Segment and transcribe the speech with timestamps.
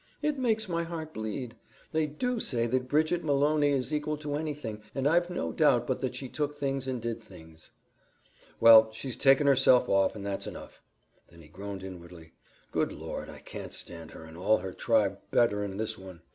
[0.23, 1.55] It makes my heart bleed.
[1.91, 6.01] They DO say that Bridget Malony is equal to anything, and I've no doubt but
[6.01, 7.69] that she took things and did things."
[8.59, 10.81] "Well, she's taken herself off, and that's enough."
[11.29, 12.33] Then he groaned inwardly,
[12.71, 13.29] "Good Lord!
[13.29, 16.21] I could stand her and all her tribe bettern'n this one."